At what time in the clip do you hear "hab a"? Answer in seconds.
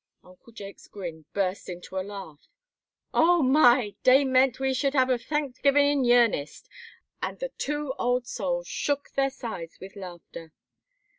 4.95-5.19